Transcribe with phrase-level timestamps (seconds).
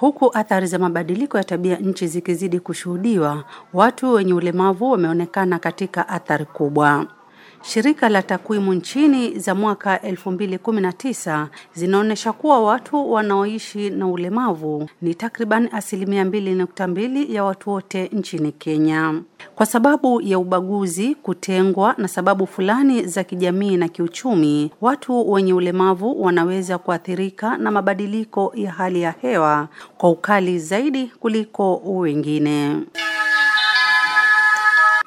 [0.00, 6.44] Huku athari za mabadiliko ya tabia nchi zikizidi kushuhudiwa, watu wenye ulemavu wameonekana katika athari
[6.44, 7.06] kubwa.
[7.62, 15.68] Shirika la takwimu nchini za mwaka 2019 zinaonyesha kuwa watu wanaoishi na ulemavu ni takriban
[15.72, 19.22] asilimia 2.2 ya watu wote nchini Kenya.
[19.54, 26.22] Kwa sababu ya ubaguzi, kutengwa na sababu fulani za kijamii na kiuchumi, watu wenye ulemavu
[26.22, 29.68] wanaweza kuathirika na mabadiliko ya hali ya hewa
[29.98, 32.76] kwa ukali zaidi kuliko wengine.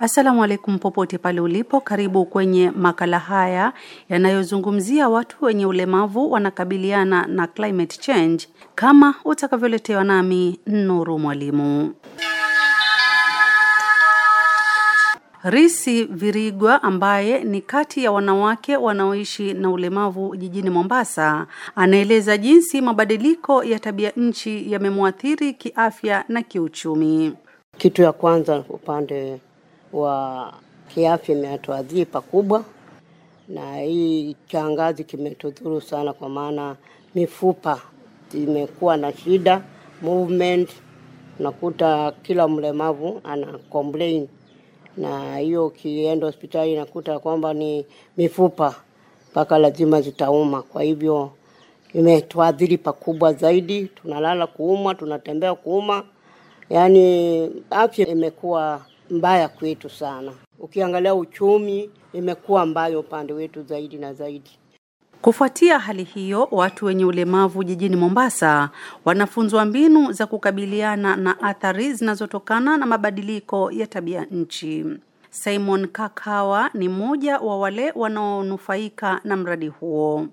[0.00, 3.72] Assalamu alaikum popote pale ulipo, karibu kwenye makala haya
[4.08, 11.94] yanayozungumzia watu wenye ulemavu wanakabiliana na climate change kama utakavyoletewa nami Nuru Mwalimu.
[15.44, 23.64] Risi Virigwa ambaye ni kati ya wanawake wanaoishi na ulemavu jijini Mombasa anaeleza jinsi mabadiliko
[23.64, 27.32] ya tabia nchi yamemwathiri kiafya na kiuchumi.
[27.78, 29.40] Kitu ya kwanza upande
[29.92, 30.52] wa
[30.94, 32.64] kiafya imetuadhiri pakubwa,
[33.48, 36.76] na hii kiangazi kimetudhuru sana, kwa maana
[37.14, 37.80] mifupa
[38.34, 39.62] imekuwa na shida,
[40.02, 40.70] movement.
[41.40, 44.28] Unakuta kila mlemavu ana complain,
[44.96, 48.74] na hiyo ukienda hospitali inakuta kwamba ni mifupa
[49.30, 50.62] mpaka lazima zitauma.
[50.62, 51.30] Kwa hivyo
[51.94, 56.04] imetuadhiri pakubwa zaidi, tunalala kuuma, tunatembea kuuma,
[56.70, 58.80] yaani afya imekuwa
[59.10, 60.32] mbaya kwetu sana.
[60.58, 64.50] Ukiangalia uchumi imekuwa mbaya upande wetu zaidi na zaidi.
[65.22, 68.70] Kufuatia hali hiyo, watu wenye ulemavu jijini Mombasa
[69.04, 74.84] wanafunzwa mbinu za kukabiliana na athari zinazotokana na mabadiliko ya tabia nchi.
[75.30, 80.26] Simon Kakawa ni mmoja wa wale wanaonufaika na mradi huo.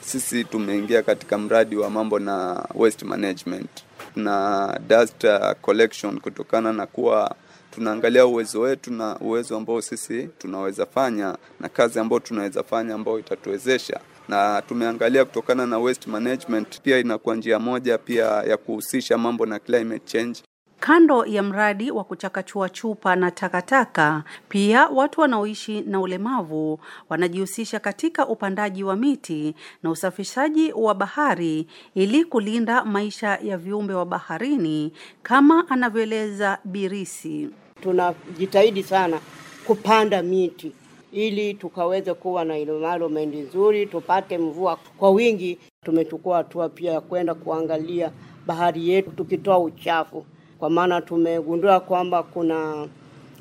[0.00, 3.70] Sisi tumeingia katika mradi wa mambo na waste management
[4.16, 5.26] na dust
[5.62, 7.34] collection kutokana na kuwa
[7.78, 13.18] tunaangalia uwezo wetu na uwezo ambao sisi tunaweza fanya na kazi ambayo tunaweza fanya ambayo
[13.18, 19.46] itatuwezesha, na tumeangalia kutokana na waste management pia inakuwa njia moja pia ya kuhusisha mambo
[19.46, 20.42] na climate change.
[20.80, 28.26] Kando ya mradi wa kuchakachua chupa na takataka, pia watu wanaoishi na ulemavu wanajihusisha katika
[28.28, 35.68] upandaji wa miti na usafishaji wa bahari ili kulinda maisha ya viumbe wa baharini kama
[35.68, 37.50] anavyoeleza Birisi.
[37.82, 39.20] Tunajitahidi sana
[39.66, 40.72] kupanda miti
[41.12, 45.58] ili tukaweze kuwa na environment nzuri, tupate mvua kwa wingi.
[45.84, 48.10] Tumechukua hatua pia ya kwenda kuangalia
[48.46, 50.24] bahari yetu tukitoa uchafu
[50.58, 52.88] kwa maana tumegundua kwamba kuna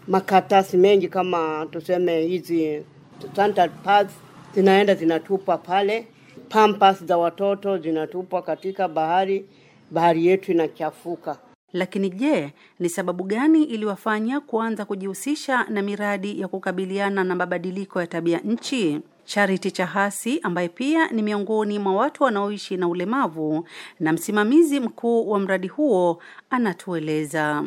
[0.07, 2.83] makatasi mengi kama tuseme hizi
[3.31, 4.11] standard pads
[4.55, 6.07] zinaenda zinatupwa pale,
[6.49, 9.45] pampas za watoto zinatupwa katika bahari,
[9.91, 11.37] bahari yetu inachafuka.
[11.73, 18.07] Lakini je, ni sababu gani iliwafanya kuanza kujihusisha na miradi ya kukabiliana na mabadiliko ya
[18.07, 19.01] tabia nchi?
[19.25, 23.67] Charity Chahasi ambaye pia ni miongoni mwa watu wanaoishi na ulemavu
[23.99, 27.63] na msimamizi mkuu wa mradi huo anatueleza.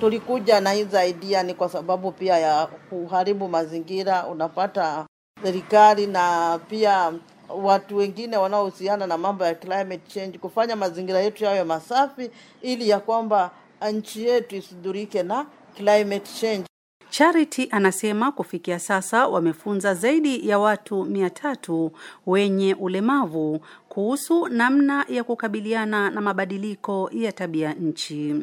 [0.00, 4.26] Tulikuja na hizi idea ni kwa sababu pia ya kuharibu mazingira.
[4.26, 5.06] Unapata
[5.42, 7.12] serikali na pia
[7.48, 12.30] watu wengine wanaohusiana na mambo ya climate change kufanya mazingira yetu yawe masafi,
[12.62, 13.50] ili ya kwamba
[13.92, 15.46] nchi yetu isidhurike na
[15.76, 16.64] climate change.
[17.10, 21.92] Charity anasema kufikia sasa wamefunza zaidi ya watu mia tatu
[22.26, 28.34] wenye ulemavu kuhusu namna ya kukabiliana na mabadiliko ya tabia nchi.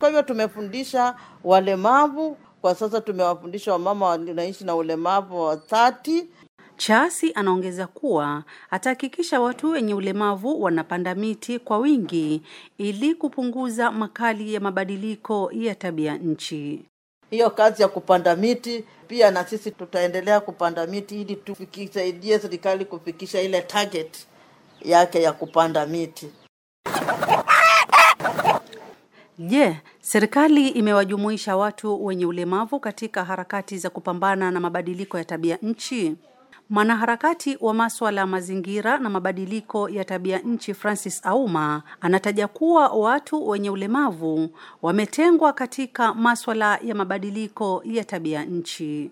[0.00, 1.14] Kwa hivyo tumefundisha
[1.44, 6.28] walemavu, kwa sasa tumewafundisha wamama wanaishi na ulemavu wa thati.
[6.76, 12.42] Chasi anaongeza kuwa atahakikisha watu wenye ulemavu wanapanda miti kwa wingi
[12.78, 16.84] ili kupunguza makali ya mabadiliko ya tabia nchi
[17.30, 23.40] hiyo kazi ya kupanda miti pia na sisi tutaendelea kupanda miti ili tusaidie serikali kufikisha
[23.40, 24.26] ile target
[24.82, 26.30] yake ya kupanda miti.
[29.38, 35.58] Je, yeah, serikali imewajumuisha watu wenye ulemavu katika harakati za kupambana na mabadiliko ya tabia
[35.62, 36.16] nchi?
[36.72, 43.48] Mwanaharakati wa maswala ya mazingira na mabadiliko ya tabia nchi Francis Auma anataja kuwa watu
[43.48, 44.48] wenye ulemavu
[44.82, 49.10] wametengwa katika maswala ya mabadiliko ya tabia nchi.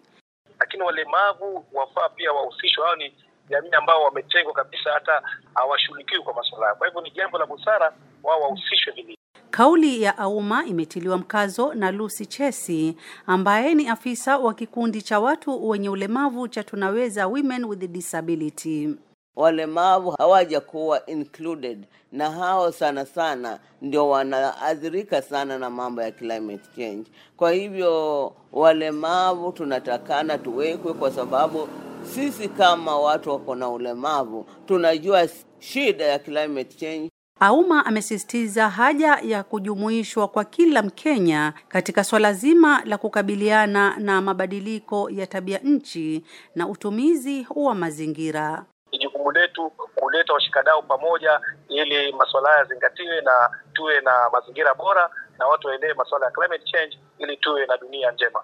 [0.60, 3.14] Lakini walemavu wafaa pia wahusishwe, hao ni
[3.48, 5.22] jamii ambao wametengwa kabisa, hata
[5.54, 6.76] hawashughulikiwi kwa maswala yao.
[6.76, 7.92] Kwa hivyo ni jambo la busara
[8.22, 9.19] wao wahusishwe vilivyo.
[9.50, 15.68] Kauli ya Auma imetiliwa mkazo na Lucy Chesi ambaye ni afisa wa kikundi cha watu
[15.68, 18.94] wenye ulemavu cha Tunaweza Women with Disability.
[19.36, 27.10] walemavu hawajakuwa included, na hao sana sana ndio wanaathirika sana na mambo ya climate change.
[27.36, 31.68] Kwa hivyo walemavu tunatakana tuwekwe, kwa sababu
[32.14, 37.10] sisi kama watu wako na ulemavu tunajua shida ya climate change.
[37.42, 45.10] Auma amesisitiza haja ya kujumuishwa kwa kila Mkenya katika swala zima la kukabiliana na mabadiliko
[45.10, 48.64] ya tabia nchi na utumizi wa mazingira.
[48.92, 55.10] Ni jukumu letu kuleta washikadau pamoja ili masuala haya yazingatiwe na tuwe na mazingira bora
[55.38, 58.40] na watu waelewe masuala ya climate change ili tuwe na dunia njema.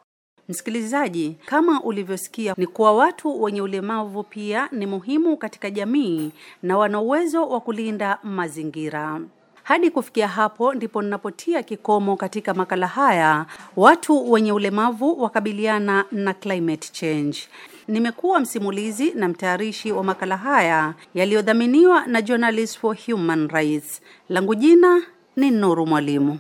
[0.49, 6.33] Msikilizaji, kama ulivyosikia ni kuwa watu wenye ulemavu pia ni muhimu katika jamii
[6.63, 9.21] na wana uwezo wa kulinda mazingira.
[9.63, 13.47] Hadi kufikia hapo ndipo ninapotia kikomo katika makala haya,
[13.77, 17.39] watu wenye ulemavu wakabiliana na climate change.
[17.89, 24.01] Nimekuwa msimulizi na mtayarishi wa makala haya yaliyodhaminiwa na Journalists for Human Rights.
[24.29, 25.03] Langu jina
[25.37, 26.39] ni Nuru Mwalimu.